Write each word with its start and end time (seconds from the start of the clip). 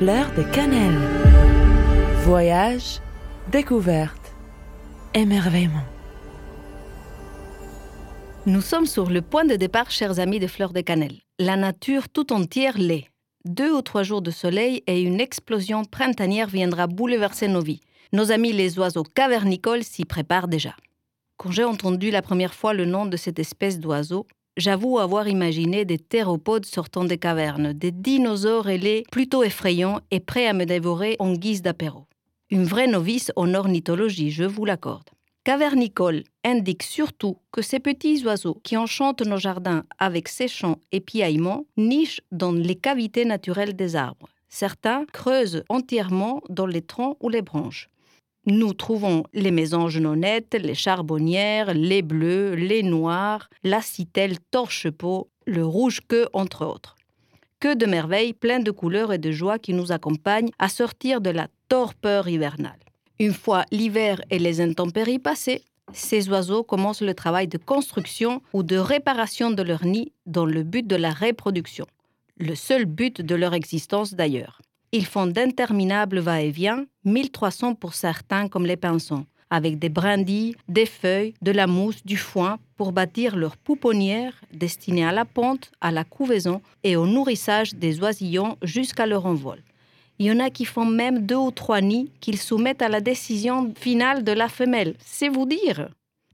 Fleur 0.00 0.32
de 0.34 0.42
cannelle. 0.42 0.98
Voyage, 2.24 3.02
découverte, 3.52 4.32
émerveillement. 5.12 5.84
Nous 8.46 8.62
sommes 8.62 8.86
sur 8.86 9.10
le 9.10 9.20
point 9.20 9.44
de 9.44 9.56
départ, 9.56 9.90
chers 9.90 10.18
amis 10.18 10.40
de 10.40 10.46
Fleur 10.46 10.72
de 10.72 10.80
Cannelle. 10.80 11.18
La 11.38 11.56
nature 11.56 12.08
tout 12.08 12.32
entière 12.32 12.78
l'est. 12.78 13.10
Deux 13.44 13.74
ou 13.74 13.82
trois 13.82 14.02
jours 14.02 14.22
de 14.22 14.30
soleil 14.30 14.82
et 14.86 15.02
une 15.02 15.20
explosion 15.20 15.84
printanière 15.84 16.48
viendra 16.48 16.86
bouleverser 16.86 17.48
nos 17.48 17.60
vies. 17.60 17.82
Nos 18.14 18.32
amis 18.32 18.54
les 18.54 18.78
oiseaux 18.78 19.02
cavernicoles 19.02 19.84
s'y 19.84 20.06
préparent 20.06 20.48
déjà. 20.48 20.74
Quand 21.36 21.50
j'ai 21.50 21.64
entendu 21.64 22.10
la 22.10 22.22
première 22.22 22.54
fois 22.54 22.72
le 22.72 22.86
nom 22.86 23.04
de 23.04 23.18
cette 23.18 23.38
espèce 23.38 23.78
d'oiseau, 23.78 24.26
j'avoue 24.60 24.98
avoir 24.98 25.26
imaginé 25.26 25.84
des 25.84 25.98
théropodes 25.98 26.66
sortant 26.66 27.04
des 27.04 27.18
cavernes, 27.18 27.72
des 27.72 27.90
dinosaures 27.90 28.68
ailés 28.68 29.04
plutôt 29.10 29.42
effrayants 29.42 30.00
et 30.10 30.20
prêts 30.20 30.46
à 30.46 30.52
me 30.52 30.66
dévorer 30.66 31.16
en 31.18 31.32
guise 31.32 31.62
d'apéro. 31.62 32.06
Une 32.50 32.64
vraie 32.64 32.86
novice 32.86 33.32
en 33.36 33.54
ornithologie, 33.54 34.30
je 34.30 34.44
vous 34.44 34.64
l'accorde. 34.64 35.08
Cavernicole 35.44 36.24
indique 36.44 36.82
surtout 36.82 37.38
que 37.50 37.62
ces 37.62 37.80
petits 37.80 38.22
oiseaux 38.24 38.60
qui 38.62 38.76
enchantent 38.76 39.24
nos 39.24 39.38
jardins 39.38 39.84
avec 39.98 40.28
ses 40.28 40.48
chants 40.48 40.78
et 40.92 41.00
piaillements 41.00 41.64
nichent 41.78 42.20
dans 42.30 42.52
les 42.52 42.74
cavités 42.74 43.24
naturelles 43.24 43.74
des 43.74 43.96
arbres. 43.96 44.28
Certains 44.48 45.06
creusent 45.06 45.64
entièrement 45.68 46.42
dans 46.50 46.66
les 46.66 46.82
troncs 46.82 47.16
ou 47.20 47.30
les 47.30 47.40
branches. 47.40 47.88
Nous 48.46 48.72
trouvons 48.72 49.24
les 49.34 49.50
mésanges 49.50 49.98
nonnettes, 49.98 50.54
les 50.54 50.74
charbonnières, 50.74 51.74
les 51.74 52.00
bleus, 52.00 52.54
les 52.54 52.82
noirs, 52.82 53.50
la 53.62 53.82
citelle 53.82 54.38
torche-peau, 54.50 55.28
le 55.46 55.64
rouge-queue, 55.64 56.26
entre 56.32 56.64
autres. 56.64 56.96
Que 57.60 57.74
de 57.74 57.84
merveilles 57.84 58.32
pleines 58.32 58.64
de 58.64 58.70
couleurs 58.70 59.12
et 59.12 59.18
de 59.18 59.30
joie 59.30 59.58
qui 59.58 59.74
nous 59.74 59.92
accompagnent 59.92 60.50
à 60.58 60.70
sortir 60.70 61.20
de 61.20 61.28
la 61.28 61.48
torpeur 61.68 62.28
hivernale. 62.28 62.78
Une 63.18 63.34
fois 63.34 63.66
l'hiver 63.70 64.22
et 64.30 64.38
les 64.38 64.62
intempéries 64.62 65.18
passées, 65.18 65.62
ces 65.92 66.30
oiseaux 66.30 66.62
commencent 66.62 67.02
le 67.02 67.14
travail 67.14 67.48
de 67.48 67.58
construction 67.58 68.40
ou 68.54 68.62
de 68.62 68.76
réparation 68.76 69.50
de 69.50 69.62
leur 69.62 69.84
nid 69.84 70.12
dans 70.24 70.46
le 70.46 70.62
but 70.62 70.86
de 70.86 70.96
la 70.96 71.12
reproduction, 71.12 71.86
le 72.38 72.54
seul 72.54 72.86
but 72.86 73.20
de 73.20 73.34
leur 73.34 73.52
existence 73.52 74.14
d'ailleurs. 74.14 74.62
Ils 74.92 75.06
font 75.06 75.28
d'interminables 75.28 76.18
va-et-vient, 76.18 76.84
1300 77.04 77.74
pour 77.74 77.94
certains 77.94 78.48
comme 78.48 78.66
les 78.66 78.76
pinsons, 78.76 79.24
avec 79.48 79.78
des 79.78 79.88
brindilles, 79.88 80.56
des 80.68 80.86
feuilles, 80.86 81.34
de 81.42 81.52
la 81.52 81.68
mousse, 81.68 82.04
du 82.04 82.16
foin 82.16 82.58
pour 82.76 82.90
bâtir 82.90 83.36
leur 83.36 83.56
pouponnière 83.56 84.34
destinée 84.52 85.04
à 85.04 85.12
la 85.12 85.24
ponte, 85.24 85.70
à 85.80 85.92
la 85.92 86.02
couvaison 86.02 86.60
et 86.82 86.96
au 86.96 87.06
nourrissage 87.06 87.74
des 87.74 88.00
oisillons 88.00 88.56
jusqu'à 88.62 89.06
leur 89.06 89.26
envol. 89.26 89.62
Il 90.18 90.26
y 90.26 90.32
en 90.32 90.40
a 90.40 90.50
qui 90.50 90.64
font 90.64 90.84
même 90.84 91.24
deux 91.24 91.36
ou 91.36 91.52
trois 91.52 91.80
nids 91.80 92.10
qu'ils 92.20 92.38
soumettent 92.38 92.82
à 92.82 92.88
la 92.88 93.00
décision 93.00 93.72
finale 93.78 94.24
de 94.24 94.32
la 94.32 94.48
femelle. 94.48 94.94
C'est 94.98 95.28
vous 95.28 95.46
dire. 95.46 95.88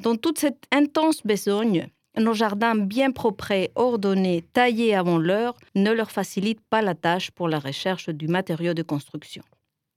Dans 0.00 0.16
toute 0.16 0.38
cette 0.38 0.64
intense 0.72 1.22
besogne, 1.24 1.86
nos 2.18 2.34
jardins 2.34 2.74
bien 2.74 3.12
propres, 3.12 3.70
ordonnés, 3.74 4.42
taillés 4.52 4.94
avant 4.94 5.18
l'heure 5.18 5.56
ne 5.74 5.92
leur 5.92 6.10
facilitent 6.10 6.66
pas 6.68 6.82
la 6.82 6.94
tâche 6.94 7.30
pour 7.30 7.48
la 7.48 7.58
recherche 7.58 8.08
du 8.08 8.28
matériau 8.28 8.74
de 8.74 8.82
construction. 8.82 9.42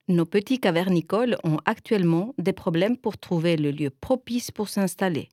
Nos 0.08 0.26
petits 0.26 0.60
cavernicoles 0.60 1.38
ont 1.44 1.60
actuellement 1.66 2.34
des 2.38 2.54
problèmes 2.54 2.98
pour 2.98 3.18
trouver 3.18 3.56
le 3.56 3.72
lieu 3.72 3.90
propice 3.90 4.52
pour 4.52 4.68
s'installer. 4.70 5.30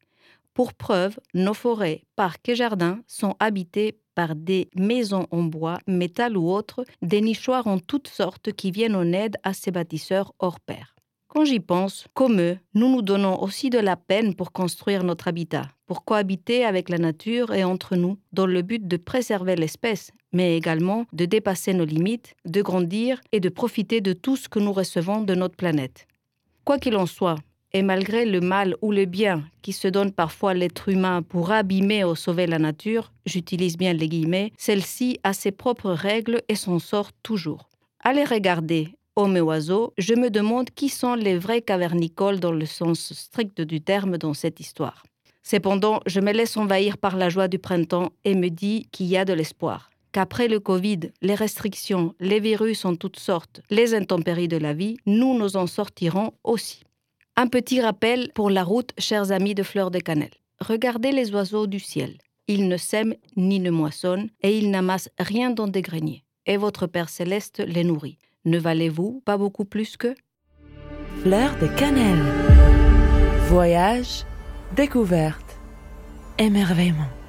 Pour 0.55 0.75
preuve, 0.75 1.19
nos 1.35 1.55
forêts, 1.55 2.05
parcs 2.17 2.49
et 2.49 2.55
jardins 2.55 3.01
sont 3.07 3.35
habités 3.41 3.99
par 4.15 4.35
des 4.35 4.69
maisons 4.77 5.27
en 5.31 5.43
bois, 5.43 5.79
métal 5.87 6.37
ou 6.37 6.51
autres, 6.51 6.85
des 7.03 7.21
nichoirs 7.21 7.67
en 7.67 7.79
toutes 7.79 8.09
sortes 8.09 8.53
qui 8.53 8.71
viennent 8.71 8.97
en 8.97 9.13
aide 9.13 9.37
à 9.43 9.55
ces 9.55 9.71
bâtisseurs 9.71 10.33
hors 10.39 10.61
pair. 10.61 10.95
Quand 11.33 11.45
j'y 11.45 11.61
pense, 11.61 12.07
comme 12.13 12.41
eux, 12.41 12.59
nous 12.75 12.91
nous 12.91 13.03
donnons 13.03 13.41
aussi 13.41 13.71
de 13.71 13.79
la 13.79 13.95
peine 13.95 14.35
pour 14.35 14.51
construire 14.51 15.05
notre 15.05 15.29
habitat, 15.29 15.69
pour 15.87 16.05
cohabiter 16.05 16.65
avec 16.65 16.89
la 16.89 16.99
nature 16.99 17.55
et 17.55 17.63
entre 17.63 17.95
nous, 17.95 18.19
dans 18.33 18.47
le 18.47 18.63
but 18.63 18.89
de 18.89 18.97
préserver 18.97 19.55
l'espèce, 19.55 20.11
mais 20.33 20.57
également 20.57 21.07
de 21.13 21.27
dépasser 21.27 21.73
nos 21.73 21.85
limites, 21.85 22.35
de 22.47 22.63
grandir 22.63 23.21
et 23.31 23.39
de 23.39 23.49
profiter 23.49 24.01
de 24.01 24.13
tout 24.13 24.35
ce 24.35 24.49
que 24.49 24.59
nous 24.59 24.73
recevons 24.73 25.23
de 25.23 25.37
notre 25.37 25.55
planète. 25.55 26.09
Quoi 26.65 26.81
qu'il 26.81 26.97
en 26.97 27.07
soit, 27.07 27.37
et 27.73 27.83
malgré 27.83 28.27
le 28.27 28.41
mal 28.41 28.75
ou 28.83 28.91
le 28.91 29.05
bien 29.05 29.45
qui 29.63 29.73
se 29.73 29.87
donne 29.87 30.11
parfois 30.11 30.53
l'être 30.53 30.89
humain 30.89 31.23
pour 31.23 31.53
abîmer 31.53 32.03
ou 32.03 32.17
sauver 32.17 32.49
la 32.49 32.59
nature, 32.59 33.13
j'utilise 33.25 33.77
bien 33.77 33.93
les 33.93 34.09
guillemets, 34.09 34.51
celle-ci 34.59 35.21
a 35.23 35.33
ses 35.33 35.53
propres 35.53 35.93
règles 35.93 36.43
et 36.49 36.57
s'en 36.57 36.81
sort 36.81 37.13
toujours. 37.23 37.69
Allez 38.01 38.25
regarder, 38.25 38.97
et 39.29 39.41
oiseaux, 39.41 39.93
je 39.99 40.15
me 40.15 40.31
demande 40.31 40.71
qui 40.71 40.89
sont 40.89 41.15
les 41.15 41.39
vrais 41.39 41.63
cavernicoles 41.63 42.41
dans 42.41 42.53
le 42.53 42.67
sens 42.67 43.13
strict 43.13 43.61
du 43.61 43.81
terme 43.81 44.19
dans 44.19 44.35
cette 44.35 44.61
histoire. 44.61 45.05
Cependant, 45.43 46.01
je 46.07 46.21
me 46.21 46.33
laisse 46.33 46.57
envahir 46.57 46.99
par 46.99 47.17
la 47.17 47.29
joie 47.29 47.49
du 47.49 47.59
printemps 47.59 48.11
et 48.25 48.35
me 48.35 48.49
dis 48.49 48.89
qu'il 48.93 49.07
y 49.07 49.17
a 49.17 49.25
de 49.25 49.33
l'espoir 49.33 49.91
qu'après 50.13 50.49
le 50.49 50.61
Covid, 50.61 51.01
les 51.23 51.35
restrictions, 51.35 52.15
les 52.21 52.41
virus 52.41 52.85
en 52.85 52.97
toutes 52.97 53.19
sortes, 53.19 53.61
les 53.71 53.95
intempéries 53.95 54.49
de 54.49 54.57
la 54.57 54.73
vie, 54.73 54.97
nous 55.07 55.39
nous 55.39 55.57
en 55.57 55.67
sortirons 55.67 56.33
aussi. 56.45 56.83
Un 57.37 57.47
petit 57.47 57.81
rappel 57.81 58.31
pour 58.35 58.51
la 58.51 58.65
route, 58.65 58.91
chers 58.99 59.33
amis 59.33 59.55
de 59.55 59.63
Fleurs 59.63 59.91
de 59.91 59.99
Cannelle. 59.99 60.35
Regardez 60.61 61.13
les 61.13 61.33
oiseaux 61.33 61.67
du 61.67 61.79
ciel. 61.79 62.19
Ils 62.49 62.69
ne 62.69 62.77
sèment 62.77 63.15
ni 63.37 63.61
ne 63.61 63.71
moissonnent 63.71 64.31
et 64.43 64.59
ils 64.59 64.71
n'amassent 64.71 65.11
rien 65.19 65.51
dans 65.51 65.69
des 65.69 65.83
greniers. 65.83 66.25
Et 66.47 66.57
votre 66.57 66.87
Père 66.87 67.09
céleste 67.09 67.63
les 67.67 67.85
nourrit. 67.85 68.19
Ne 68.45 68.59
valez-vous 68.59 69.23
pas 69.25 69.37
beaucoup 69.37 69.65
plus 69.65 69.97
que 69.97 70.15
Fleur 71.23 71.57
de 71.61 71.67
cannelle. 71.67 72.25
Voyage, 73.49 74.25
découverte, 74.75 75.59
émerveillement. 76.39 77.20